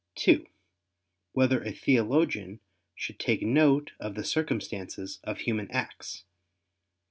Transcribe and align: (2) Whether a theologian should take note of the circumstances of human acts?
(2) 0.15 0.47
Whether 1.33 1.61
a 1.63 1.71
theologian 1.71 2.59
should 2.95 3.19
take 3.19 3.43
note 3.43 3.91
of 3.99 4.15
the 4.15 4.23
circumstances 4.23 5.19
of 5.23 5.41
human 5.41 5.69
acts? 5.69 6.23